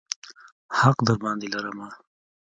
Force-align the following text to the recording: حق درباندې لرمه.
حق 0.77 0.97
درباندې 1.07 1.47
لرمه. 1.53 1.87